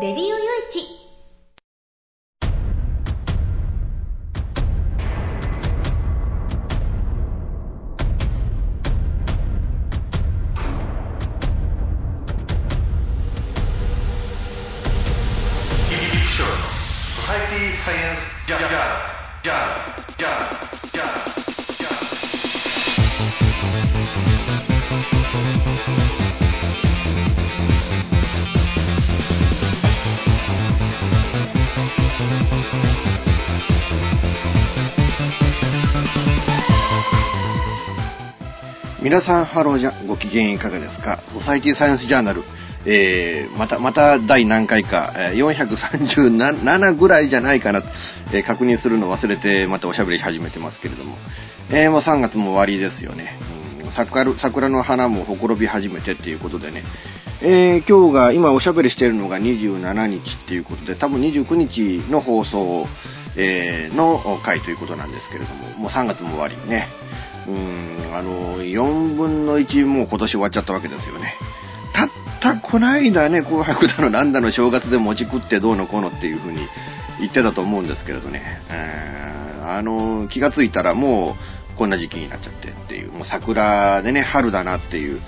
[0.00, 0.39] レデ
[39.10, 41.20] 皆さん、ハローじゃ、ご機嫌いかがですか？
[41.32, 42.44] ソサイティサイエンスジャーナル、
[42.86, 47.82] えー、また、また第何回か、437ぐらいじゃないかな、
[48.32, 51.16] えー、確認するの忘れて、またおしゃべり始めてますけれども、
[51.72, 53.36] えー、もう3月も終わりですよね。
[53.84, 56.84] うん、桜桜の花もほころび始めてっていうことでね、
[57.42, 62.86] えー、今日が、今おしゃべりしているのが27日っていうことで、多分29日の放送、
[63.36, 66.86] えー、の回ということなんですけれども、もう3月も終わりね。
[67.48, 71.34] うん、あの、4分の1もう今年終わっちゃったわけですよね。
[71.94, 72.10] たっ
[72.40, 76.60] たこないだね、紅白だのなんだの正月で餅食ってどうのこうのっていう風に
[77.20, 78.60] 言ってたと思うんですけれどね、
[79.62, 81.36] あの、気がついたらも
[81.74, 85.20] うこんな時期になっちゃってっていう、もう桜でね、春だなっていう、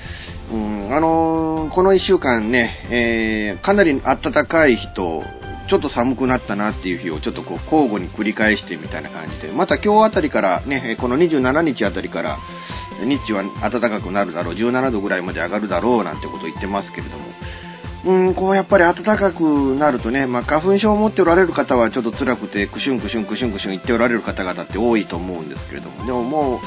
[0.53, 5.23] うん、あの、この1週間ね、えー、かなり暖かい日と、
[5.69, 12.39] ちょっと寒くなったなっていう日をちょっとこう交互に繰り返してみたいな感じで、また今日あたりからね、この27日あたりから、
[13.05, 17.25] 日中は暖かくなるだろう、17度ぐらいまで上がるだろうなんてことを言ってますけれども、
[18.05, 19.43] うん、こうやっぱり暖かく
[19.77, 26.61] なるとね、まあ、花粉症を持っておられる方はちょっと辛くて、クシュンクシュンクシュンクシュン言っておられる方々って多いと思うんですけれども、でもも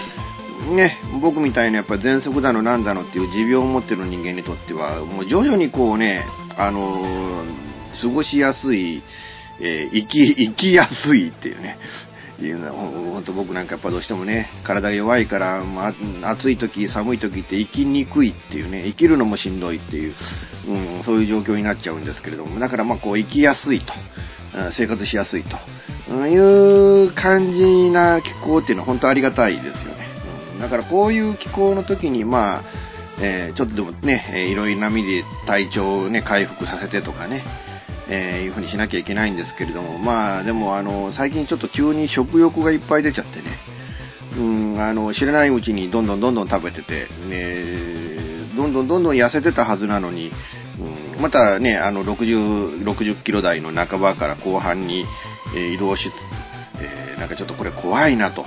[0.72, 6.26] う、ね、僕みたいなやっぱり喘息だのなんだのっていう持病を持ってる人間にとっては、もう徐々にこうね、
[6.58, 9.04] あのー、過ごしやすい、
[9.60, 11.78] えー、生き、生きやすいっていうね、
[12.40, 15.94] いうのは、ほんと僕なんかやっぱどうしてもね、体が弱いから、ま
[16.24, 20.14] あ、暑い時、寒い時って生きにくいっていうね、生きるのもしんどいっていう、
[20.68, 23.94] うん、そういう状況になっちゃうんですけれども、だからまあこう生きやすいと、
[24.78, 25.58] 生活しやすいと。
[26.08, 30.08] いう感じな気候っていうのは本当ありがたいですよね。
[30.56, 32.64] うん、だからこういう気候の時にまあ、
[33.20, 37.44] えー、ちょっとでもね、いろいろな意味で体調をね、回復させてとかね、
[38.08, 43.60] えー、いうふうにしなきゃいけないんですけれども、まあでもあの、最近ちょっと急に食欲がいっぱい出ちゃってね、
[44.38, 44.42] う
[44.76, 50.32] ん、あの、知らないうちにどんどんどんどん食べてて、ね、どんどんどんどん痩せてたはずなのに、
[51.16, 55.06] うん、またね、あの、60、60キロ台の半ばから後半に、
[55.56, 56.12] えー、移動し、
[56.80, 58.46] えー、なんかちょっとこれ怖いなと。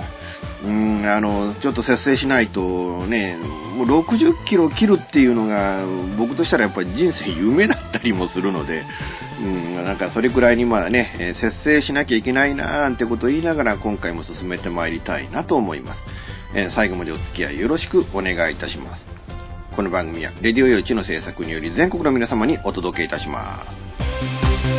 [0.63, 3.37] うん、あの、ちょっと節制しないとね、
[3.77, 5.85] もう60キロ切るっていうのが、
[6.17, 8.83] 僕としたらやっぱり人生夢だったりもするので、
[9.39, 16.01] うん、なんかそれくらいにまあね、え節制しなきゃいけないなーんてことを言いながら今回も進めてまいりたいなと思います。
[16.55, 19.07] え最後までお付き合いよろしくお願いいたします。
[19.75, 24.78] この番組は、レディオ用地の制作により全国の皆様にお届けいたします。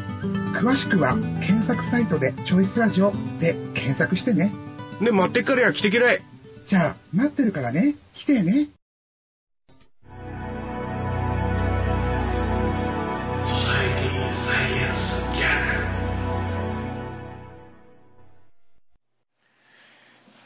[0.51, 4.51] 詳しくは検索サイトでチョイスラジオで検索してね。
[4.99, 6.67] ね、待ってっからや来てきれい。
[6.67, 7.95] じゃあ、待ってるからね。
[8.13, 8.69] 来てね。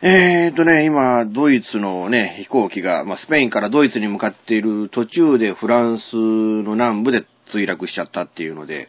[0.01, 8.87] えーとね、今、ドイツのね、飛行機が、まあ、スペインからドイツに向かっている途中でフランスの南部で墜落しちゃったっていうので、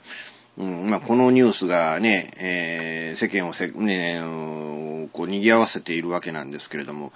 [0.58, 7.12] うん、まあ、このニュースがね、えー世間をせ、ね、うんこう、賑わせているわけなんですけれども、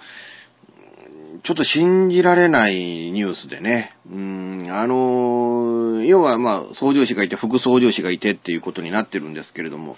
[1.43, 9.95] ちょっと信じられないニュースでね、うん、あの、要はまあ、操縦士がいて、副操縦士がいてっていうことになってるんですけれども、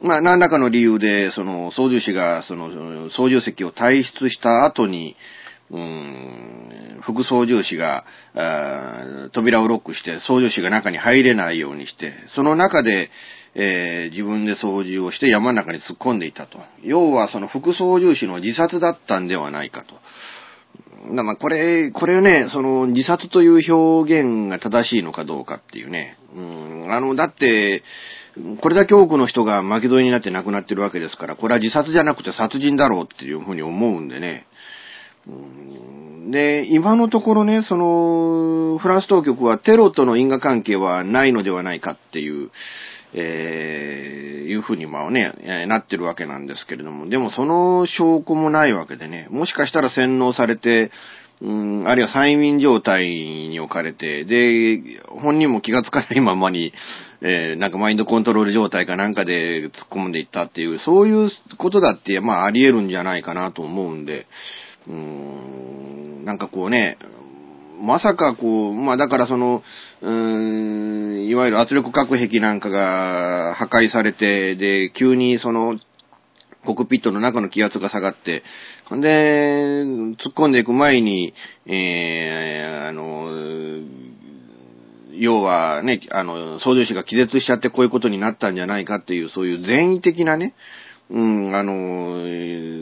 [0.00, 5.16] まあ、何らかの理由で、その、操縦士が、その、操縦席を退出した後に、
[5.70, 8.04] うん、副操縦士が、
[9.32, 13.10] 扉をロックして、操縦士が中に入れないようにして、その中で、
[13.58, 16.58] えー自分で操縦をして山の中に突っ込んでいたと。
[16.82, 19.94] 要は、その副操縦士の自殺だったんではないかと。
[21.14, 26.18] だまあこれ、これね、その自殺という表現が正しいのかどうかっていうね。
[26.34, 27.82] うん、あの、だって、
[28.60, 34.46] これだけ多くの人が巻き添えになって亡くなってるわけですから、これは自殺じゃなくて殺人だろうっていうふうに思うんでね。
[36.30, 42.50] で、今のところね、その、フランス当局はテロとの因果関係はないのではないかっていう、
[43.14, 50.90] えーいうふうにまあね、なってるわけなんですけれども、でもその証拠もないわけでね、もしかしたら洗脳されて、
[51.42, 56.72] うん、あるいは催眠状態に置かれて、で、本人も気がつかないままに、
[57.20, 64.26] えーなんかマインドコントロール状態かなんかで突っ込んでいったっていう、そういうことだって、まああり得るんじゃないかなと思うんで、
[64.88, 66.98] うーん、なんかこうね、
[67.80, 69.62] まさかこう、まあだからその、
[70.02, 75.78] うーん、いわゆる圧力隔壁なんかが破壊されて、で、急にその、
[76.64, 78.42] コックピットの中の気圧が下がって、
[78.94, 79.84] んで、
[80.24, 81.32] 突っ込んでいく前に、
[81.66, 83.30] えー、あの、
[85.12, 90.54] 要はね、あの、操縦士が気絶しちゃってこういうことになったんじゃないかっていう、そういう善意的なね、
[91.08, 92.26] うん、あの、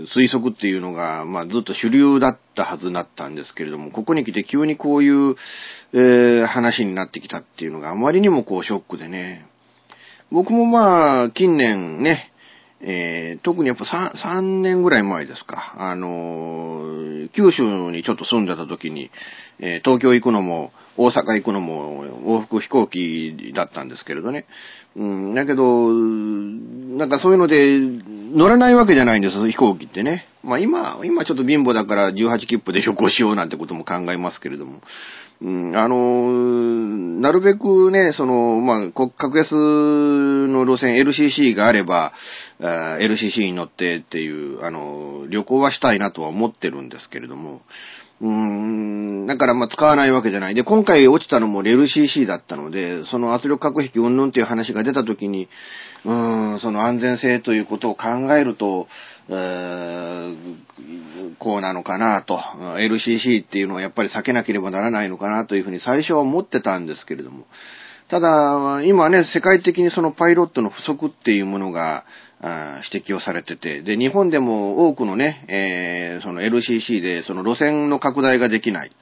[0.06, 5.36] 推測っていうのが、まあ、ずっと主流だったはずだったんですけれども、ここに来て急にこういう、
[5.92, 9.46] えー話になってきたっていうのがあまりにもこうショックでね。
[10.30, 12.32] 僕もまあ、近年ね、
[12.80, 15.74] えー特にやっぱ 3, 3年ぐらい前ですか。
[15.76, 19.10] あのー九州にちょっと住んでた時に、
[19.58, 22.04] えー東京行くのも、大阪行くのも
[22.38, 24.46] 往復飛行機だったんですけれどね。
[24.96, 27.80] うん、だけど、なんかそういうので
[28.34, 30.28] 乗らないわけじゃないんです、飛行機ってね。
[30.44, 34.80] まあ今、今ちょっと貧乏だから18切符で旅行しようなんてことも考えますけれども。
[35.42, 42.12] うん、あの、なるべくね、その、まあ、格安の路線 LCC があれば、
[42.60, 47.62] LCC に乗ってっていう、あの、旅行はしたいなとは思ってるんですけれども、
[48.20, 50.54] うーん、だからまあ使わないわけじゃない。
[50.54, 55.48] で、今回落ちたのも LCC だったので、その圧力核壁云々っていう話が出た時に、
[56.04, 58.86] うーん、その安全性ということを考えると、
[59.28, 60.64] えー
[61.38, 67.46] こうなのかなと、LCC っていうのはやっぱり避けなければならないのかなというふうに最初は思ってたんですけれども、
[68.08, 72.04] ただ、今ね、世界的にそのパイロットの不足っていうものが、
[72.92, 78.92] 指摘をされてて、で、日本でも多くのね、えーその LCC でその路線の拡大ができない。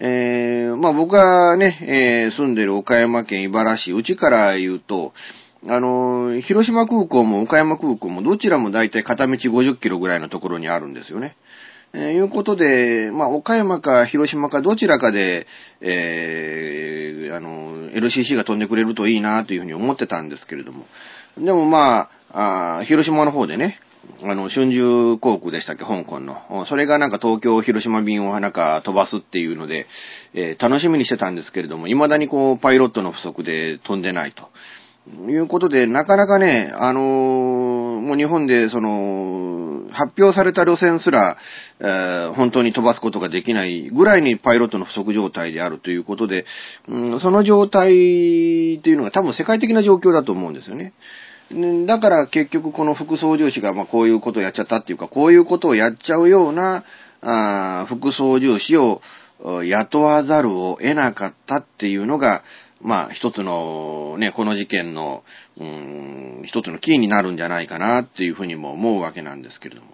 [0.00, 1.78] えーまあ僕がね、
[2.28, 5.14] えー住んでる岡山県茨市、うちから言うと、
[5.66, 11.36] あの、広島空港も岡山空港もどちらもだいたい片道50キロぐらいのところにあるんですよね。
[11.94, 15.46] えーいうことで、まあ、岡山か広島かどちらかで、
[15.80, 20.86] えーあの、LCC が飛んでくれるといいなというふうに思ってたんですけれども。
[21.38, 23.78] でもまあ、あ広島の方でね、
[24.22, 26.66] あの、春秋航空でしたっけ、香港の。
[26.68, 29.86] それがなんか東京、広島便をなんか飛ばすっていうので、
[30.34, 34.48] えー楽しみにしてたんですけれども、未だにこう、パイロットの不足で飛んでないと。
[35.06, 41.36] いうことで、なかなかね、あのーもう日本で、その、発表された路線すら、
[41.80, 46.46] えー本当に飛ばすことができないぐらいにパイロットの不足状態であるということで、
[46.88, 47.90] うんその状態
[48.76, 50.94] っていうのが多分世界的な状況だと思うんですよね。
[51.86, 56.84] だから結局この副操縦士がまこういうことをやっちゃったっていうか、こういうことをやっちゃうような、
[57.20, 59.02] あ副操縦士を
[59.64, 62.42] 雇わざるを得なかったっていうのが、
[62.80, 65.22] まあ一つのね、この事件の、
[65.58, 69.88] うん、一つのキーになるんじゃないかなっていうふうにも思うわけなんですけれども。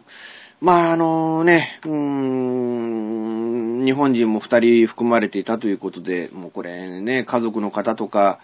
[0.61, 8.41] まああのね、うーん、日本人も二人含まれていたということで、もうこれね、家族の方とか、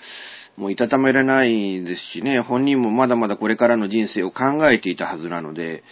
[0.57, 5.85] もういたためられないですしね、本人もまだまだこれからの人生を考えていたはずなので、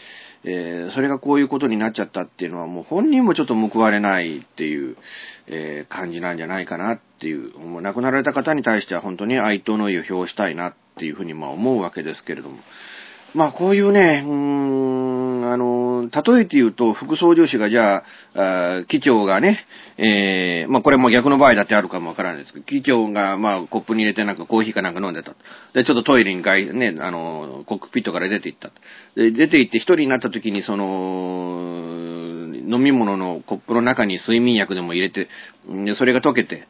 [0.44, 4.96] えー、それがこういうことになっちゃったっていうのはもう本人もちょっと報われないっていう、
[5.46, 12.58] えー、感じなんじゃないかなっていう、もう亡くなられた方に対しては本当に哀悼の意を表したいなっていうふうにまあ思うわけですけれども、
[13.34, 19.66] まあこういうね、うーん、あの、例えて言うと、副操縦士がじゃあ、あ機長がね、
[19.98, 25.34] えー、まあこれも逆の場合だってあるかもわからないですけど、機長がまあコップに入れてなんかコーヒーかなんか飲んでた。
[25.74, 28.70] で、ちょっとトイレに外、ね、あの、コックピットから出て行った。
[29.16, 31.94] で、出て行って一人になった時にその、
[32.66, 35.28] 飲み物のコップの中に睡眠薬でも入れて、
[35.68, 36.68] で、それが溶けて、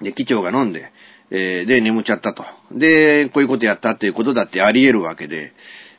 [0.00, 0.90] で、機長が飲んで、
[1.30, 2.44] えー、で、眠っちゃったと。
[2.72, 5.52] で、こういうことやったっていうことだってあり得るわけで、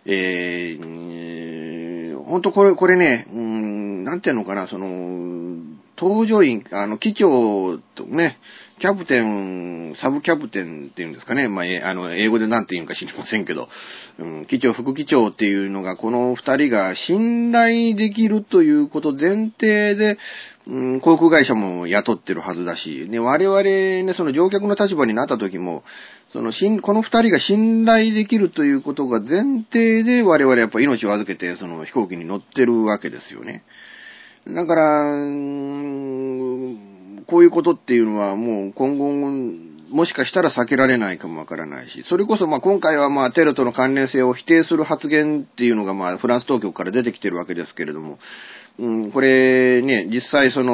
[0.05, 5.41] えー、ほんとこれ、これね、うん、なんていうのかな、その、
[5.97, 8.39] 搭乗員、あの、機長とね、
[8.79, 11.47] キャプテン、サブキャプテンっていうんですかね。
[11.47, 13.69] まあ、あの、英語で何て言うか知りませんけど、
[14.17, 20.17] うん、機長、副機長っていうのが、この二人が信頼できるということ前提で、
[20.67, 25.83] うん、航空会社も雇ってるはずだし、ね、我々ね、その乗客の立場になった時も、
[26.33, 26.51] その、
[26.81, 33.63] この二人が信頼できるということが前提で我々やっぱ命を預けて、その飛行機に乗ってるわけですよね。
[34.47, 35.01] だから、
[37.27, 39.11] こういうことっていうのはもう今後、
[39.91, 48.17] もしかしたら避けられないかもわからないし、それこそまあ今回はまあテロとの関連性を否定する発言っていうのがまあフランス当局から出てきてるわけですけれども、
[48.79, 50.71] うん、これね、実際その、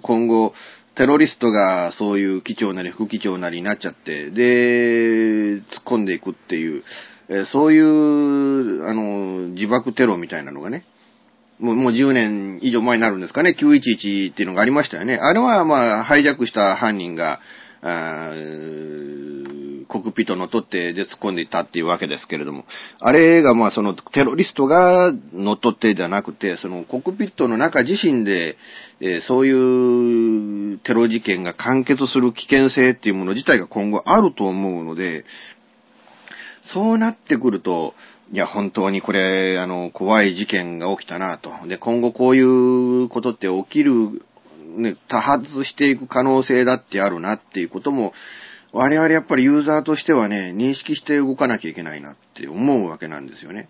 [0.00, 0.54] 今後、
[0.94, 6.82] テロリストがそういう機長なり副機長なりになっちゃって、で、突っ込んでいくっていう、
[7.28, 10.84] えそういう、あの、自爆テロみたいなのがね、
[11.58, 15.14] もうもう10年以上前になるんですかね、911っていうのがありましたよね。
[15.14, 17.40] あれはまあ、ハイジャックした犯人が、
[17.80, 18.32] あ
[19.92, 22.64] コックピット乗っ取ってで突っ込んでいたっていうわけですけれども、
[22.98, 28.56] あれがまあそのテロリストが乗っ取ってじゃなくて、そのコックピットの中自身で、
[29.00, 35.26] えー、そういうテロ事件が完結する危険性っていうもの自体が今後あると思うので、
[36.72, 37.92] そうなってくると、
[38.32, 41.50] いや、本当にこれ、あの、怖い事件が起きたなと。
[41.68, 44.22] で、今後こういうことって起きる、
[44.76, 48.14] ね、多発していく可能性だってあるなっていうことも、
[48.72, 53.68] 我々やっぱりユーザーとしてはね、認識して動かなきゃいけないなって思うわけなんですよね。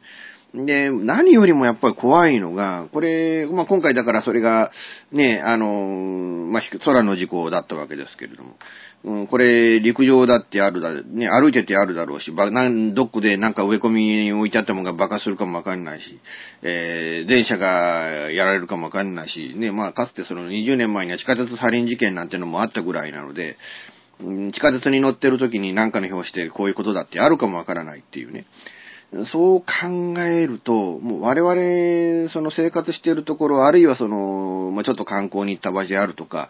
[0.55, 4.71] で、何よりもやっぱり怖いのが、これ、まあ、今回だからそれが、
[5.11, 8.57] ね、あの、まあ、空の事故だったわけですけれども、
[9.05, 16.21] うん、これ、陸上だってあるだ、ね、歩いててあるだろうし、ば、なん、どっでなんか植え込みに置いてあったものが爆発するかもわかんないし、
[16.61, 23.57] えー、電車がやられるかもわかんないし、ね、まあ、かつてその20年前には地下鉄サリン事件なんてのもあったぐらいなので、
[24.53, 28.47] 地下鉄に乗ってる時に何かの表してこういうことだってあるかもわからないっていうね。
[29.31, 36.49] そう考えると、もう我々、その生活しているところ、あるいはその、まあ、ちょっと観光に行った場所であるとか、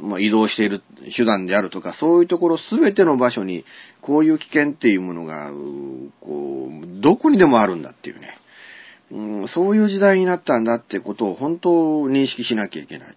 [0.00, 0.82] まあ、移動している
[1.14, 3.66] 手段であるとか、そういうところすべての場所に、
[4.00, 5.52] こういう危険っていうものが、
[6.20, 8.38] こう、どこにでもあるんだっていうね。
[9.10, 11.70] うん、そういう時代になったんだってことを本当
[12.08, 13.16] 認識しなきゃいけない。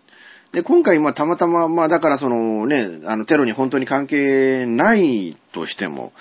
[0.53, 6.11] で、今回、まあ、たまたま、まあ、だからそのね、あの、テロに本当に関係ないとしても、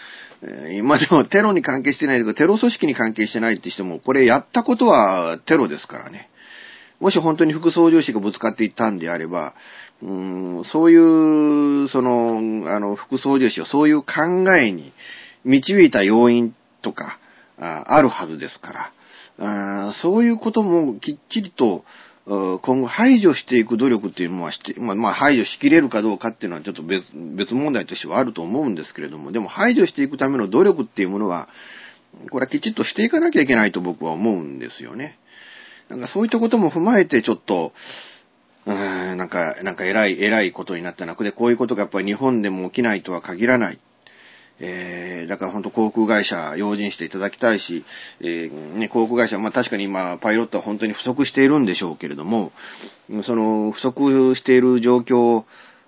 [0.43, 6.31] え今でもテロに関係してないけど、テロ組織に関係してないってしても、これやったことはテロですからね。
[7.01, 9.55] もし本当に副操縦士がぶつかっていったんであれば、
[10.03, 14.07] うん、そういう、その、あの、副操縦士をそういう考
[14.59, 14.93] えに
[15.45, 17.19] 導いた要因とか、
[17.59, 18.93] ああるはずですか
[19.39, 21.85] ら、あそういうこともきっちりと、
[22.27, 27.05] 今後排除していく努力っていうのはして、まあ、まあ、排除しきれるかどうかっていうのはちょっと別、
[27.37, 31.49] 別問題としてはあると思うんですけれども、でも排除していくための努力っていうものは、
[32.31, 35.19] これはきちっとしていかなきゃいけないと僕は思うんですよね。
[35.89, 37.73] なんかそういったことも踏まえてちょっと、
[38.67, 38.75] うん、
[39.17, 43.81] なんか、なんか偉い、偉いことになったなくで、こういうことがやっぱり日本でも起きないとは限らない。
[44.63, 47.85] えー、だから本当航空会社用心していただきたいし、
[48.21, 52.53] えー、ね、航空会社、まあ確かに今、パイロットは本当に不足しているんでしょうけれども、
[53.25, 55.45] その不足している状況、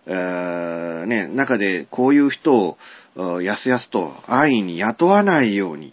[0.07, 2.79] え、ね、中でこういう人を、
[3.43, 5.93] やすやすと安易に雇わないように、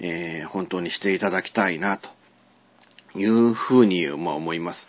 [0.00, 2.08] えー、本当にしていただきたいな、と
[3.16, 4.80] いうふうに、まあ思います。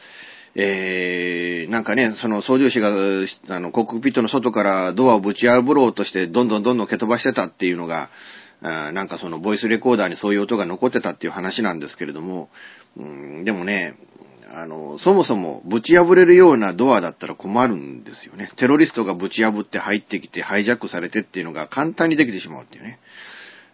[0.55, 2.89] えー、なんかね、その操縦士が、
[3.55, 8.09] あの、コックピットの外からドアをぶち破ろうとして、どんどんどんどん蹴飛ばしてたっていうのが、
[8.61, 12.49] あなんかそのボイスレコーダーにそういう音が残ってたっていう話なんですけれども、
[12.97, 13.95] うん、でもね、
[14.51, 18.51] あの、そもそもぶち破れるようなドアだったら困るんですよね。
[18.57, 22.99] テロリストがぶち破って入ってきてハイジャックされてっていうのが簡単にできてしまうっていうね。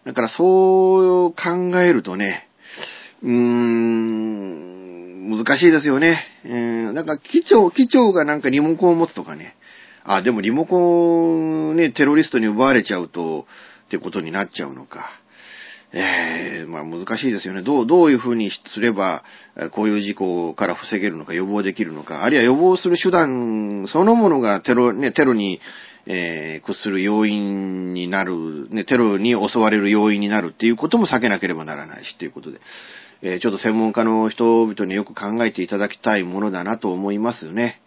[0.04, 2.48] だからそう考えるとね、
[3.22, 4.75] うーん、
[5.26, 6.24] 難しいですよね。
[6.44, 9.56] うん、なんか機長、機長がなんかリモコンを持つとかね。
[10.04, 13.46] あ、でもリモコンね、テロリストに奪われちゃうと、
[13.86, 15.10] ってことになっちゃうのか。
[15.92, 17.62] えー、まあ難しいですよね。
[17.62, 19.24] どう、どういうふうにすれば、
[19.72, 25.60] こういう事故から防げるのか、予防できるのか、あるいは予防する手段そのものがテロ、ね、テロに、
[26.06, 32.60] えー、屈する要因になる、ね、テロに襲われる要因になるっていうことも避けなければならないし、ということで。
[33.22, 37.80] え、ちょっと専門家の人々によく考えていただきたいものだなと思いますね。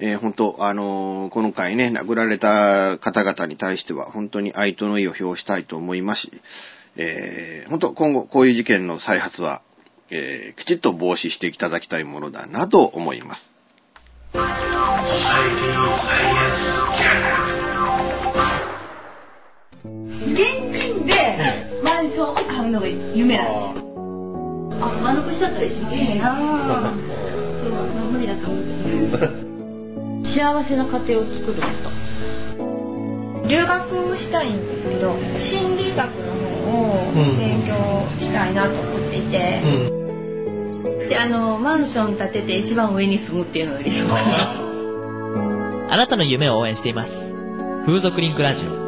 [0.00, 6.30] えー、本当、あのー、この回ね、亡くなられた方々に対しては、本当に愛との意を表したいと思いますし、
[6.96, 9.62] えー、本当、今後、こういう事件の再発は、
[10.10, 13.52] えー、きちっと防止していただきたいものだなと思います。
[14.34, 14.42] 現
[20.72, 23.87] 金でマンションを買うのが夢なんです。
[24.80, 26.36] あ、間残しだったら一番いいな。
[26.36, 28.60] そう、無理だと思
[29.44, 29.48] う。
[30.24, 32.08] 幸せな家庭を作ること
[33.48, 36.34] 留学したいんですけど心理学の
[36.66, 37.74] 方を勉強
[38.20, 44.64] したいなと思っていて、うん、であのマンション建てて一番上に住むっていうのが理想かな。
[45.90, 47.10] あなたの夢を応援しています。
[47.86, 48.87] 風俗リンクラジオ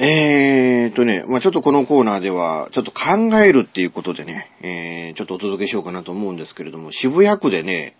[0.00, 7.96] えーとね、まあちょっとこのコーナーでは、ちょっと考えるっていうことでね、えー、ちょっとお届けしようかなと思うんですけれども、渋谷区でね、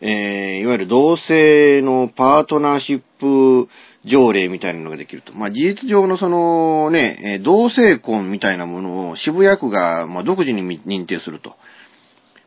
[0.00, 3.68] えー、いわゆる同性のパートナーシップ
[4.08, 5.34] 条例みたいなのができると。
[5.34, 11.54] まあ事実上のそのね、同性婚みたいなものを渋谷区が、ま、独自に認定すると。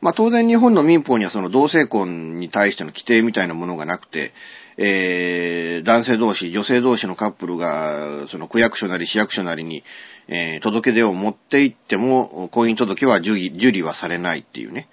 [0.02, 4.32] まあ当然日本の民法にはその同性婚に対しての規定みたいなものがなくて、
[4.82, 9.84] えー、男性同士、女性同士のカップルが、その区役所なり市役所なりに、
[10.30, 14.88] えー、届け出を持って行っても、婚姻届は受理受理はされないっていうね。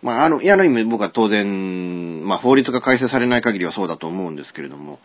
[0.00, 4.98] まあ、あの、いやの意味僕は当然、まあ、法律が改正されない限りはそうだと思うんですけれども、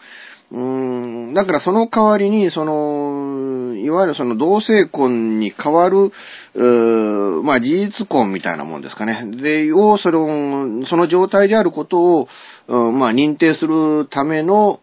[0.52, 6.12] うーん、だからその代わりに、その、いわゆるその同性婚に代わる、
[6.54, 9.26] うーまあ事実婚みたいなもんですかね。
[9.42, 12.28] で、を、その、その状態であることを、
[12.68, 14.80] まあ、認定するための、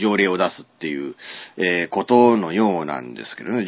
[0.00, 1.14] 条例を出すっていう、
[1.56, 3.64] えー、ことのようなんですけどね。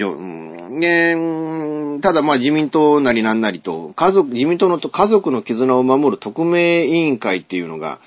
[0.70, 8.00] ねただまあ自民党なりなんなりと、家族、自民党の家族の絆を守る特命委員会っていうのが、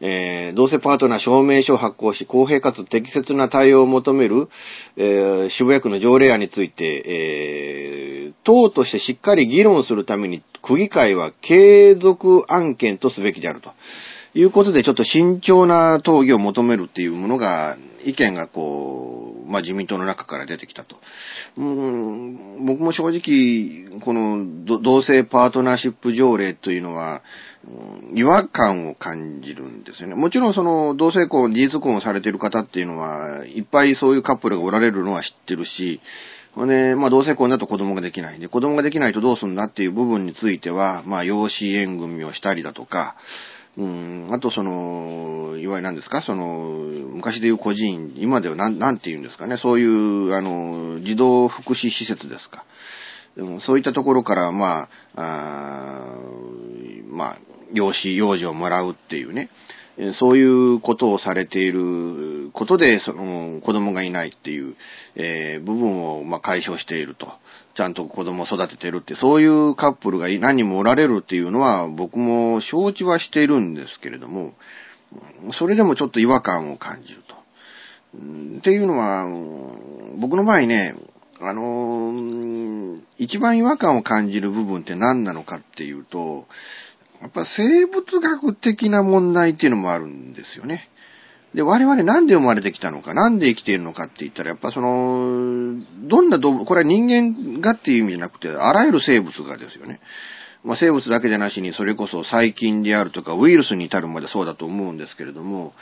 [0.00, 4.48] えー、同性パートナー証明書を発行し、公平かつ適切な対応を求める、
[4.96, 13.70] えー、渋谷区の条例案について、えー、党としてしっかり議論するために、区議会は継続案件とすべきであると。
[14.38, 20.96] いうことで、ちょっと慎重な討議を求めるっていうものが、意見がこう、まあ、自民党の中から出てきたと。
[21.56, 27.22] うん、僕も正直、この同性パートナーシップ条例というのは、
[28.14, 30.14] 違和感を感じるんですよね。
[30.14, 36.00] もちろんその同性婚、事実婚をされている方っていうのは、いっぱいそういうカップルがおられるのは知ってるし、
[36.64, 38.40] ね、まあ同性婚だと子供ができない。
[38.40, 43.16] で、子供ができないとどうするんだっていう部分については、まあ養子縁組をしたりだとか、
[43.76, 46.46] うん、あとその、いわゆる何ですか、その、
[47.12, 52.64] 昔でいう孤児院、今では何、なんて言うんですかね、そういう、あの、児童福祉施設ですか？
[53.60, 56.16] そういったところから、まあ、あ
[57.10, 57.38] まあ、
[57.74, 59.50] 養子、養女をもらうっていうね、
[60.18, 64.76] そういうことをされていることで、その子供がいないっていう、
[65.14, 67.32] えー、部分をま解消していると。
[67.76, 74.54] ちゃんと子供を育ててるって、そういうカップルが何人もおられるっていうのは僕も承知はしているんですけれども、
[75.58, 77.36] それでもちょっと違和感を感じると。
[78.58, 79.26] っていうのは、
[80.18, 80.94] 僕の場合ね、
[81.40, 86.46] あの、一番違和感を感じる部分って何なのかっていうと、
[87.20, 90.88] やっぱ生物学的な問題っていうのもあるんですよね。
[91.54, 100.00] で、我々なんで生まれてきたのか、なんで生きているのかって言ったら、やっぱその、どんな動物、これは人間がっていう意味じゃなくて、あらゆる生物がですよね。
[100.64, 105.72] まあ、生物だけじゃなしに、それこそ細菌であるとか、ウイルスに至るまでそうだと思うんですけれども、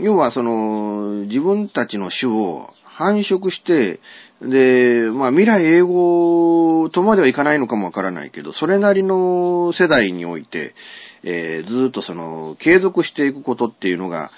[0.00, 4.00] 要はその、自分たちの種を繁殖して、
[4.40, 10.74] で、まあ未来永劫とまではいかないのかもわからないけど、それなりの世代において、
[11.22, 14.30] えー、ずっとその、継続していくことっていうのが、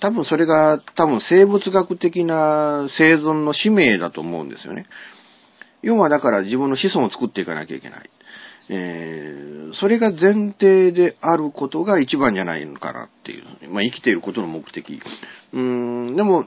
[0.00, 4.86] 多分それが多分生物学的な生存の使命だと思うんですよね。
[5.82, 8.10] 要はだから自分の子孫を作っていかなきゃいけない。
[8.70, 13.70] えー、それが前提であることが一番じゃないのかなっていう。
[13.70, 15.00] まあ、生きていることの目的。
[15.52, 16.46] うん、でも、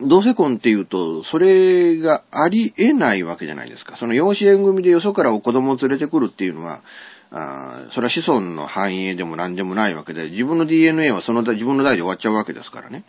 [0.00, 3.96] 同性婚っていうと、それがあり得ないわけじゃないですか。
[3.96, 6.82] その養子縁組でよそからお子供を連れてくるっていうのは、
[7.30, 13.04] あそれは子孫の繁栄でも何でもないわけで、自分の DNA はその自分の代で終わっちゃうわけですからね。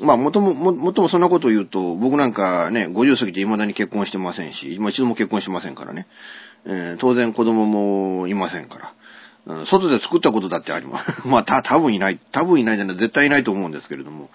[0.00, 6.06] まあ、もとも、も、もともそんなことを言うと、僕なんかね、50過ぎて未だに結婚してませんし、今一度も結婚してませんからね。
[6.64, 8.94] えー、当然子供もいませんから。
[9.46, 11.22] 外で作ったことだってあります。
[11.26, 12.20] まあ、た、多分いない。
[12.30, 14.30] 多分いないじゃない、絶対いないと思うんですけれども。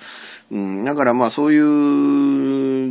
[0.51, 1.59] うん、だからまあそうい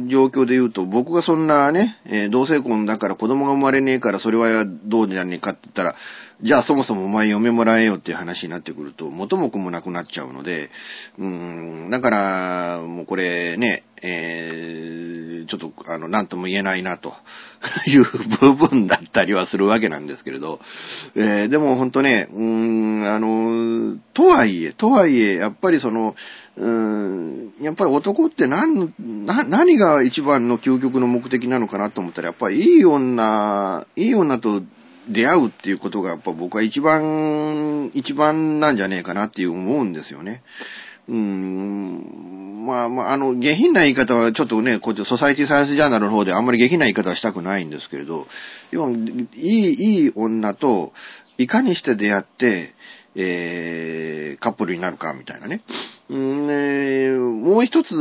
[0.04, 5.94] う状況で言うと、僕がそんなね、えー、同性婚だから子供が生まれねえからそれはどうじゃねえかって言ったら、
[6.42, 10.68] じゃあそもそもお前嫁もらえよっていう話になってくると、元も子もなくなっちゃうので、
[11.18, 17.14] うん、だから、もうこれね、えー、ちょっと、あの、なんとも言えないな、と
[17.88, 18.04] いう
[18.54, 20.60] 部分だったりはするわけなんですけれど、
[21.14, 26.14] えー、でも本当ね、うん、あの、とはいえ、とはいえ、やっぱりその、
[26.58, 34.62] うん、やっぱり男って何、何が一番の究極の目的なのかなと思ったら、やっぱりいい女、いい女と
[35.08, 40.42] 出会うっていうことがやっぱ僕は一番、一番なんじゃねえかなっていう思うんですよね。
[41.08, 48.26] うん、まあまあ、あの、下品な言い方はちょっとね、こっちソサイティサイエンスジャーナルの方であんまり下品な言い方はしたくないんですけれど、
[48.72, 48.94] 要は、い
[49.34, 50.92] い、いい女と、
[51.38, 52.74] いかにして出会って、
[53.14, 55.62] えー、カップルになるか、みたいなね。
[56.08, 57.92] うんえー、もう一つ、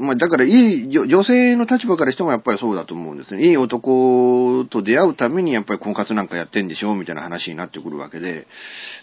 [0.00, 3.46] まあ、だからいい、女性の立場からしてもやっぱりそうだと思うんですね。
[3.46, 8.48] いい男と出会うためにやっぱり婚活なんかやってんでしょみたいな話になってくるわけで。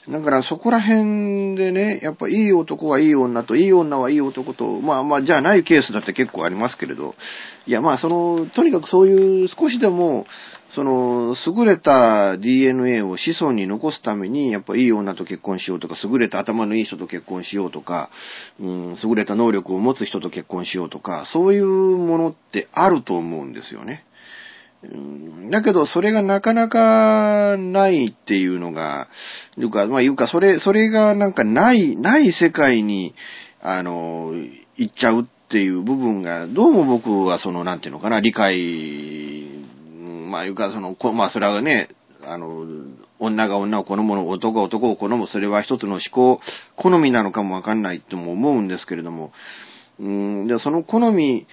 [0.10, 7.16] だからそこら辺でね、やっぱいい男はいい女と、いい女はいい男と、まあまあ、じゃあないケースだって結構ありますけれど、
[7.68, 10.26] いやまあその、とにかくそういう少しでも、
[10.74, 18.10] その、優れた DNA を子孫に残すために、やっぱいい女と結婚しようとか、優れた頭のいい人と結婚しようとか、
[18.60, 24.06] うん、優れた能力を持つ人と結婚しようとか、そういうものってあると思うんですよね。
[25.52, 29.10] だけど、それがなかなかないっていうのが、
[29.58, 33.14] いうか、まあ、いうか、それ、それがなんかない、ない世界に、
[33.62, 34.34] あの、
[34.78, 39.61] 行っちゃうっていう部分が、どうも僕はその、なんていうのかな、理解
[40.32, 41.90] まあ、いうか、その、まあ、それはね、
[42.24, 42.66] あの、
[43.20, 46.40] 女が女を好むの、男が男を好む、それは一つの思考、
[46.76, 49.32] 好みなのかもわかんないとも思うんですけれども、
[50.00, 51.46] うん、で、その好み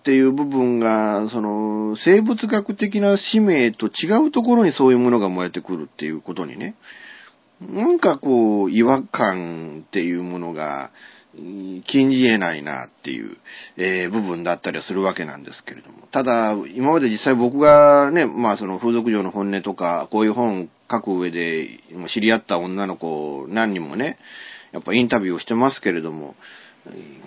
[0.00, 6.74] っていう部分が、その、生物学的な使命と違うところにそういうものが燃えてくるっていうことにね、
[7.60, 10.90] なんかこう、違和感っていうものが、
[11.34, 13.36] 禁じ得ないなっていう、
[13.76, 16.06] えー、部分だったりはするわけなんですけれども。
[16.12, 21.80] ただ、今まで実際僕がね、まあその風俗嬢の本音とか、こういう本を書く上で、
[22.12, 24.18] 知り合った女の子何人もね、
[24.72, 26.34] やっぱインタビューをしてますけれども、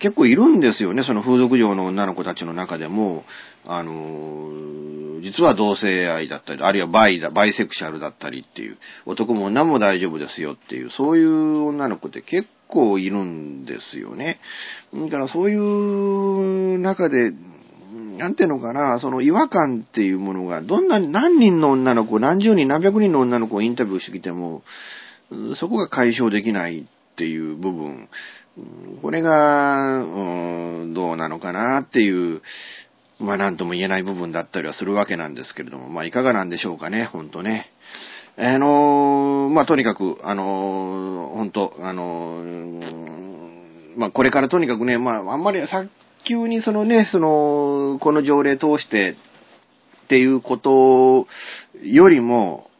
[0.00, 3.24] 結構いるんですよね、その風俗嬢の女の子たちの中でも、
[3.64, 14.40] あの、実は同性愛だったり、あるいはバイだ、バイセクシャルだったりっていう、男も女も大丈夫ですよっていう、そういう女の子って結構いるんですよね。
[14.92, 17.32] だからそういう中で、
[18.18, 24.62] なんていうのかな、その違和感っていうものが、どんな何人の女の子、何十人、何百人の女の子をインタビューしてきても、
[25.56, 26.84] そこが解消できないっ
[27.16, 28.08] ていう部分、
[29.02, 32.42] これが、うん、どうなのかなっていう、
[33.18, 37.70] まあなんとも言えない部分だったりはするわけなんですけれども、まあいかがなんでしょうかね、ほんとね。
[38.38, 45.88] あのーまあ、とにかく、あのー本当あのーまあ、これからとにかくね、まあ、あんまり早
[46.24, 49.16] 急にそのね、その、この条例通して
[50.04, 51.26] っていうこと
[51.82, 52.70] よりも、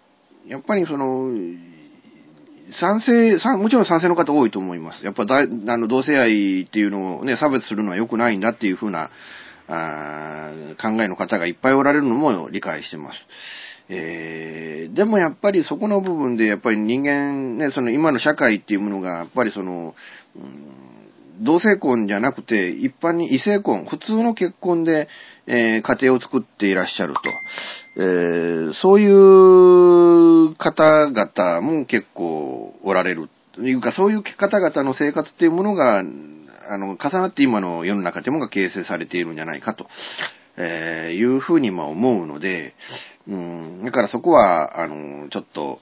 [0.46, 1.30] やっぱりその、
[2.78, 5.04] 賛成、もちろん賛成の方多いと思います。
[5.04, 9.10] やっぱだあの同性愛っていうのをね、差別するのは良くないんだっていうふうな
[9.68, 13.18] あ考えの方がいっぱいおられるのも理解してます。
[13.88, 19.94] えーでもやっぱりそこの部分で、やっぱり人間、ね、その今の社会っていうものが、やっぱりその、
[20.34, 20.86] うん
[21.38, 25.06] 同性婚じゃなくて、一般に異性婚、普通の結婚で、
[25.46, 27.20] えー家庭を作っていらっしゃると。
[27.96, 33.28] えーそういう方々も結構おられる。
[33.54, 36.02] というか、そういう方々の生活っていうものが、あ
[36.78, 39.86] の、重なって今の世の中でもが形成されているんじゃないかと。
[40.56, 42.74] えーいうふうにま思うので、
[43.28, 45.80] うん、だからそこは、あの、ちょっと、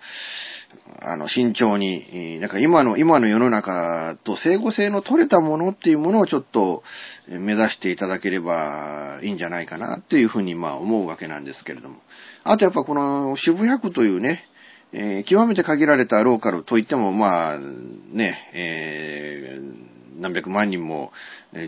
[1.00, 6.82] あの、慎重に、なんか今の、今の世の中と整合性の取れたものっていうものをちょっと
[7.28, 11.96] 目指していただければいいんじゃないかなっていうふうにまあ思うわけなんですけれども。
[12.42, 14.44] あとやっぱこの渋谷区というね、
[14.92, 21.12] えー極めて限られたローカルといってもまあね、えー何百万人も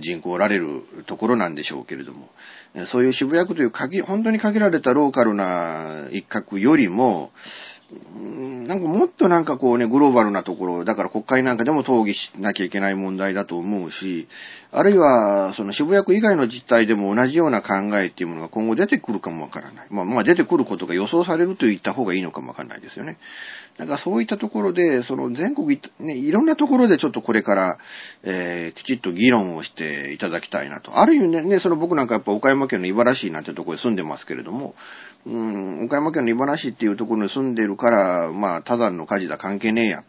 [0.03, 2.29] 人口おられるところなんでしょうけれども、
[2.93, 7.31] そういう渋谷区という限、本当に限られたローカルな一角よりも、
[7.89, 14.27] なんかもっとなんかこうね、グローバルなところ、だから国会なんかでも討議しなきゃいけない問題だと思うし、
[14.73, 19.87] あるいはその渋谷区以外の実態でも同じような考えっていうものが今後出てくるかもわからない。
[19.91, 23.19] まあまあ出てくることが予想されると言った方がいいのかもわからないですよね。
[23.79, 27.79] だかそういったところで、その全国い、ね、いろんなところでちょっとこれから、
[28.25, 30.99] えーきちっと議論をしていただきたいなと。
[30.99, 34.75] ある意味ね、ねその僕なんかやっぱ岡山県の茨市なんてところに住んでますけれども、
[35.27, 40.05] うん、岡山県の茨市っていうところに住んでるから、まあ、他山の火事だ関係ねえや、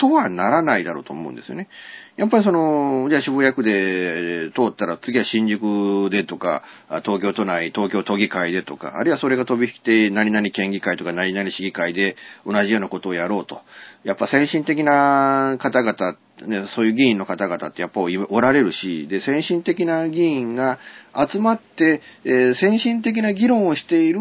[0.00, 1.68] とはならないだろうと思うんですよね。
[2.16, 6.62] やっぱりその、じゃあ渋谷区で通ったら次は新宿でとか、
[7.04, 13.60] 東京都内、東京都議会でとか、あるいはそれが飛び火って何々県議会とか何々市議会で同じようなことをやろうと。
[14.04, 20.78] やっぱ先進的な方々、ね、そういう議員の方々ってやっぱおられるし、で、先進的な議員が
[21.30, 24.20] 集まって、えー先進的な議論をしている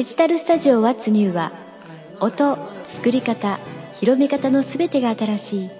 [0.00, 1.52] デジタルスタジオ What's New は
[2.22, 2.56] 音、
[2.96, 3.60] 作り方、
[4.00, 5.70] 広め方のすべてが新しい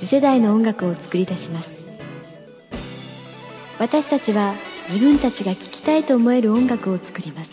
[0.00, 1.68] 次世代の音楽を作り出します。
[3.78, 4.56] 私たちは
[4.88, 7.50] 自分たちが聴きたいと思える音楽を作ります。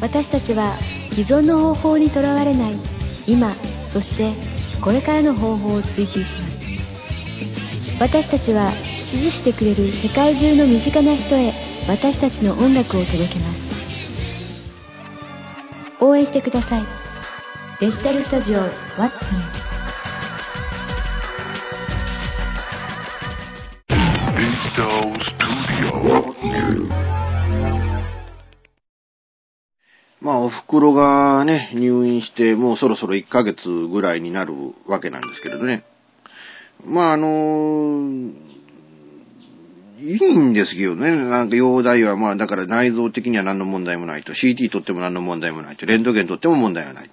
[0.00, 2.80] 私たちは既存の方法にとらわれない
[3.28, 3.54] 今
[3.92, 4.34] そして
[4.82, 8.00] これからの方法を追求します。
[8.00, 8.72] 私たちは
[9.12, 11.54] 支持してくれる世界中の身近な人へ
[11.88, 13.65] 私たちの音楽を届けます。
[16.00, 16.86] 応援してください
[17.80, 19.66] デジタルスタジオ What's New
[30.26, 34.54] まあ、お袋がね、入院して、もうそろそろ1ヶ月ぐらいになる
[34.88, 35.84] わけなんですけれどね。
[36.84, 38.32] まあ、あの
[39.98, 41.10] いいんですけどね。
[41.10, 44.32] なんか容体は、まあ、だから内臓的には何の問題もないと。
[44.32, 45.86] CT 取っても何の問題もないと。
[45.86, 47.10] レントゲン取っても問題はない。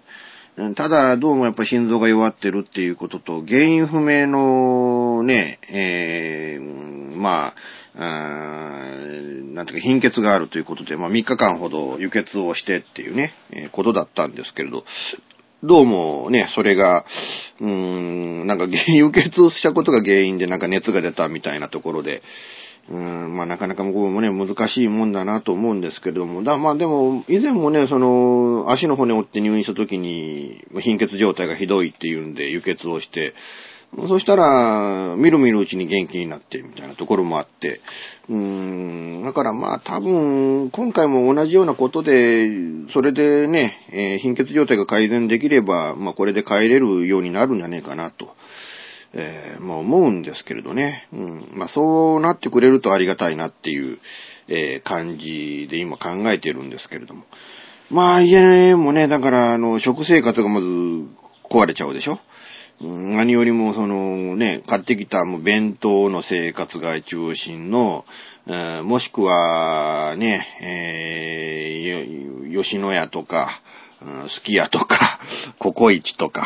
[0.76, 7.56] ただ、どうもやっぱ心臓が弱ってるっていうことと、原因不明のね、えー、ま
[7.96, 8.00] あ、
[9.54, 14.84] なんていうか貧血があるということで、まあ3日間ほど輸血をしてっていうね、えー、ことだったんですけれど、
[15.64, 17.06] どうもね、それが、
[17.60, 17.70] うー
[18.44, 22.22] ん、なんか 輸血をしたことが原因でなんか熱が出たみたいなところで、
[22.90, 33.34] うん、まあなかなか向こうもね、難しいもんだなと思うんですけれども、だまあでも、以前もね、その、足の骨折って入院した時に、貧血状態がひどいっていうんで輸血をして、
[34.08, 37.80] そしたら、みるみるうちに元気になってみたいなところもあって、
[38.28, 42.50] うん、だからまあ多分、今回も同じようなことで、
[42.92, 48.36] それでね、えー、貧血状態が改善できれば、まあこれで帰れるようになるんじゃねえかなと。
[49.14, 51.08] えー、まあ思うんですけれどね。
[51.14, 51.52] うん。
[51.54, 54.00] まあそうなってくれるとありがたいなっていう、
[54.48, 57.24] えー、感じで今考えてるんですけれども。
[57.90, 60.68] まあ家もね、だからあの、食生活がまず
[61.50, 62.20] 壊れちゃうでしょ。
[62.82, 68.04] 何よりもそのね、買ってきたもう弁当の生活が中心の、
[68.48, 73.62] えー、もしくはね、えー、吉野家とか、
[74.36, 75.20] すき家とか、
[75.60, 76.46] ココイチとか、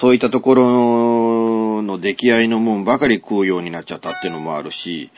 [0.00, 5.10] そういったところのの出来合いのもんばかり食うようになっちゃったっていうのもあるし、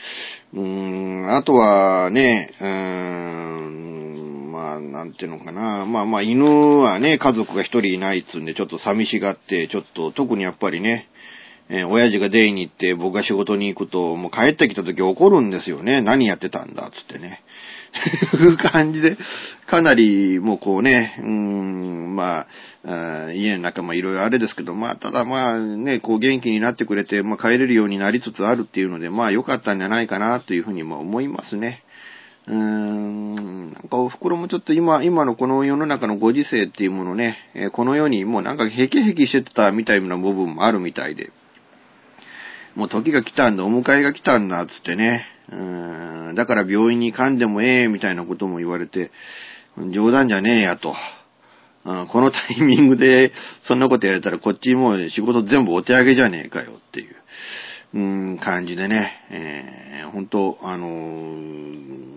[0.53, 5.85] うーん、あとはね、うーん、まあ、なんていうのかな。
[5.85, 11.09] まあまあ、犬はね、家族が一人いないっつうんで、ちょっと寂しがって、ちょっと、特にやっぱりね、
[11.68, 16.03] えー、親父がデイに行って僕が仕事に行くと、もう帰ってきた時怒るんですよね。
[16.03, 17.42] 何やってたんだ、つってね。
[18.37, 19.16] いう感じで、
[19.68, 22.46] かなり、もうこうね、うん、ま
[22.85, 31.83] あ、家の中もいろいろあれですけど、まあ、ただまあね、こう元気になってくれて、まあ帰れるようになりつつあるっていうので、まあ良かったんじゃないかなというふうにも思いますね。
[32.46, 41.30] うーん、なんかお袋もちょっと今、今のこの世の中のご時世っていうものね、えこの世にもうなんかヘキヘキしてたみたいな部分もあるみたいで、
[42.74, 49.11] もう時が来たんだ、お迎えが来たんだ、つってね、うん、だから病院に行かんでもええ、みたいなことも言われて、
[49.92, 50.94] 冗談じゃねえやと。
[51.85, 53.30] このタイミングで
[53.62, 62.14] そんなことやれたらこっちもう仕事全部お手上げじゃねえかよっていう、感じでね、本当あのー、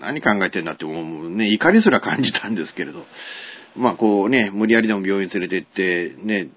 [0.00, 3.04] 何考えてんだってもうね、怒りすら感じたんですけれど、
[3.76, 6.48] まあこうね、無理やりでも病院連れて行って、ね、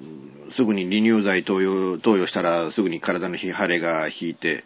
[0.56, 4.64] すぐに利乳剤投与、投与したらすぐに体の腫れが引いて、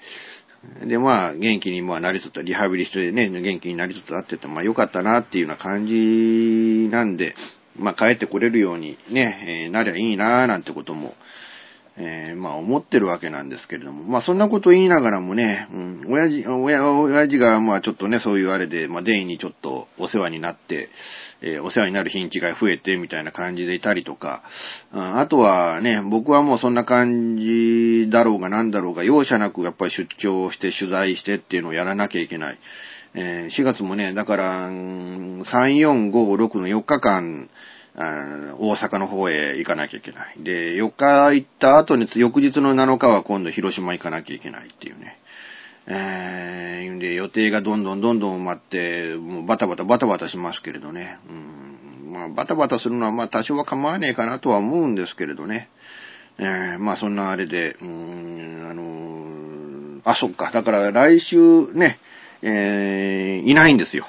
[0.87, 7.35] で、まあ、元気にまあなりつつ、リハビリしてね、元気になりつつあってて、まあ良かったなっていうような感じなんで、
[7.77, 11.15] まあ帰ってこれるようにね、えー、なりゃいいなーなんてことも、
[11.97, 20.89] えー、まあ思ってるわけなんですけれども、まあそんなこと言いながらもね、うん、親父、親、親父がまあちょっとね、そういうあれで、まあデイにちょっとお世話になって、
[21.41, 24.43] えー、お世話になる日にちが増えてみたいな感じでいたりとか、
[24.91, 32.59] うん、あとはね、僕はもうそんな感じだろうがなんだろうが、容赦なくやっぱり出張して取材してっていうのをやらなきゃいけない。
[33.17, 37.49] えー、4月もね、だから、3、4、5、6の4日間、
[37.97, 40.35] 大阪の方へ行かなきゃいけない。
[40.43, 45.17] で、4日行った後に、翌日の7日は今度広島行かなきゃいけないっていうね。
[45.87, 51.19] えー、で、予定がどんどんどんどん埋まって、もうバタバタバタバタしますけれどね。
[51.29, 51.31] う
[52.09, 55.69] ん、まあ、バタバタするのは、まあ、多少は構わねえかなとは思うんですけれどね。
[56.37, 60.51] えー、まあ、そんなあれで、うん、あのー、あ、そっか。
[60.51, 61.99] だから来週ね、
[62.41, 64.05] えー、いないんですよ。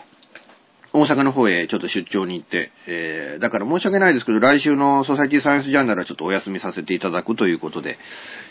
[0.97, 7.99] 大阪の方へちょっと出張に行って、えー、だから申し訳ないですけど、来週のソサイティサイエンスジャーナルはちょっとお休みさせていただくということで、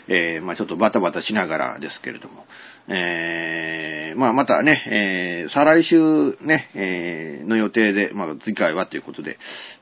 [0.08, 2.44] えー、まあちょっとバタバタしながらですけれども、
[2.88, 9.38] えー、まあまたね、えー、再来週ね、えー、の予定で、まあ次回はということで、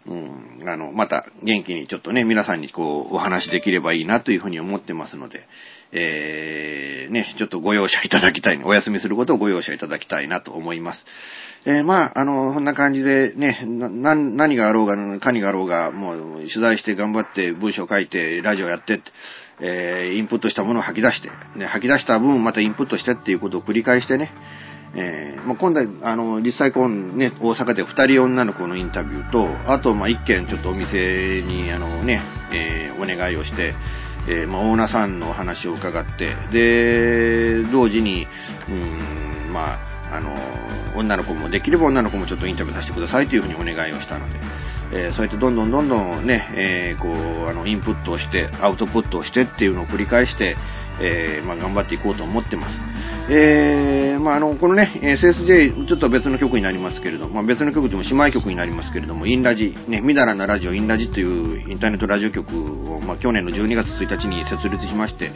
[0.07, 5.47] うん、あの、また元気にちょっとね、皆さんにこう、お話できればいいなというふうに思ってますので、
[5.93, 11.05] えー、ね、ちょっとご容赦いただきたい、お休みすることをご容赦いただきたいなと思います。
[11.67, 19.01] えー、まあ、あの、こんな感じでね、な、何があろうが、かにがあろうが、もう取材して頑張って文章書いて、ラジオやって、
[19.61, 24.33] えー、インプットしたものを吐き出して、ね、吐き出した分またインプットしてっていうことを繰り返してね、
[24.97, 33.75] えー、まあ、今度、あの、実際今ね、大阪で二人女の子のインタビューと、あと、ま、一件ちょっとお店に、あのね、えー、お願いをして、
[34.27, 38.27] えー、まあ、オーナーさんの話を伺って、で、同時に、
[38.69, 40.35] うん、まあ、あの、
[40.97, 44.41] 女の子も、できれば女の子もちょっとインタビューさせてくださいというふうにお願いをしたので、
[44.93, 50.57] えーそうやってどんどんどんどんね、えーこう、あの、インプットをして、アウトプットをしてっていうのを繰り返して、
[51.01, 52.79] えーまあ、頑張っていこうと思ってます。
[53.31, 65.33] えーまあ、あの、このね、SSJ、ちょっと別の曲になりますけれども、まあ、別の曲でも姉妹曲になりますけれども、インラジ、ね、みだらなラジオ、インラジというインターネットラジオ局を、まあ、去年の12月1日に設立しまして、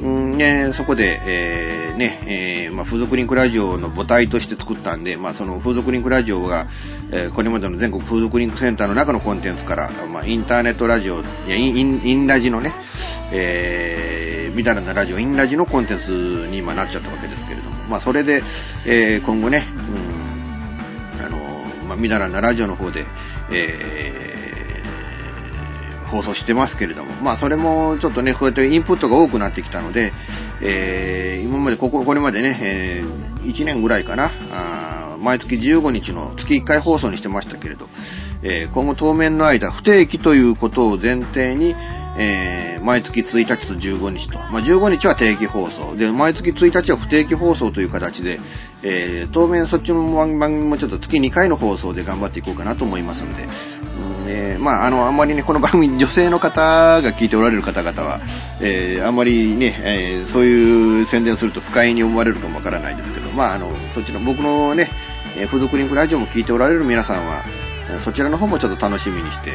[0.00, 6.66] うんね、そこで、えーね、えーまあ、風俗リンクラジオの母体として作ったんで、まあ、その風俗リンクラジオが、
[7.12, 12.74] えーこれまでの全国風俗リンクセンターの中のコンテンツから、まあ、インターネットラジオ、いや、イン、インインラジのね、
[13.32, 18.42] えー、みだらなラジオ、インラジのコンテンツに今なっちゃったわけですけれども、まあ、それで、
[18.86, 19.80] えー今後ね、う
[21.18, 23.04] ん、あの、まあ、みだらなラジオの方で、
[23.50, 24.52] えー
[26.12, 30.12] 放送してますけれども、まあそれもちょっとね、こうやってインプットが多くなってきたので、
[30.62, 33.02] えー今までここ、これまでね、え
[33.46, 37.88] 1年ぐらいかな、あ毎月15日の月1回放送にしてましたけれど、
[38.42, 41.74] えー今後当面の間、不定期ということを前提に、
[42.18, 48.40] えー毎月1日と15日と、まあ、15日は定期放送、で、毎月1日は不定期放送という形で、
[48.82, 53.50] えー当面そっちの番組もちょっと月2回の放送で頑張っていこうかなと思いますので、うん
[54.26, 56.60] えーまあ、あの、あんまりね、この番組、 女性の方
[57.00, 58.20] が聞いておられる方々は、
[58.60, 64.90] えーあんまりね、えーそういう宣伝すると不快に思われるかもわからないですけど、まあ、あの、そっちの僕のね、
[65.36, 67.44] え、付属リンクラジオも聞いておられる皆さんは、
[68.00, 69.50] そちらの方もちょっと楽しみにして、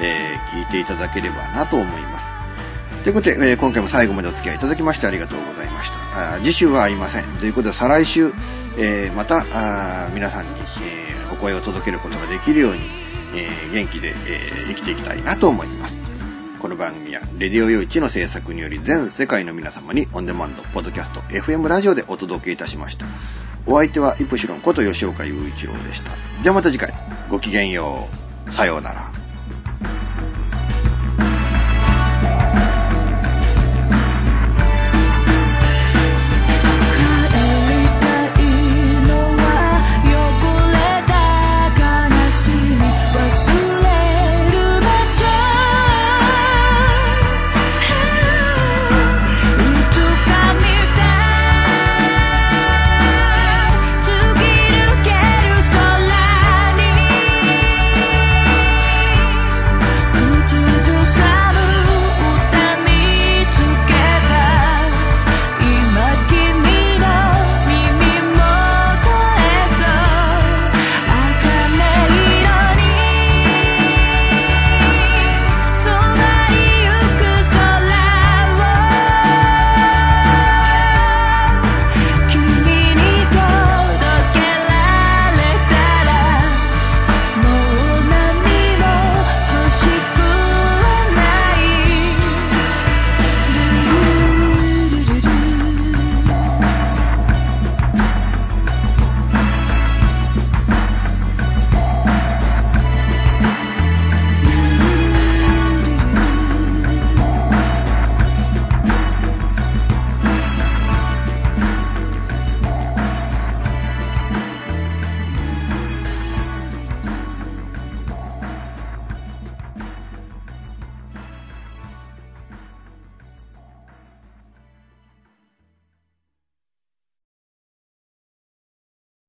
[0.00, 3.02] えー聞いていただければなと思います。
[3.04, 6.34] ということで、えー今回も最後までお付き合いいただきましてありがとうございました。
[6.36, 7.24] あ次週はありません。
[7.38, 8.32] ということで、再来週、
[8.78, 12.80] えーまた皆さんに、えーお声を届けることができるように、
[13.34, 15.94] えー元気で、え生きていきたいなと思います。
[16.60, 23.06] この番組は、レディオ用一の制作により全世界の皆様にオンデマンド、ポッドキャスト、FM ラジオでお届けいたしました。
[23.66, 26.42] お相手はイプシロンこと吉岡雄一郎でした。
[26.42, 26.92] ではまた次回、
[27.30, 28.08] ごきげんよ
[28.48, 28.52] う。
[28.52, 29.21] さようなら。